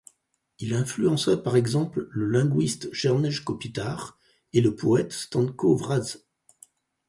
[0.57, 4.17] Il influença par exemple le linguiste Jernej Kopitar
[4.51, 6.25] et le poète Stanko Vraz.